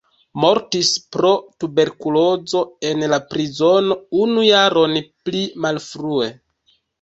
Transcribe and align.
Mortis 0.43 0.87
pro 1.15 1.33
tuberkulozo 1.63 2.61
en 2.93 3.03
la 3.11 3.19
prizono 3.35 3.99
unu 4.23 4.47
jaron 4.47 4.97
pli 5.29 5.45
malfrue. 5.67 6.33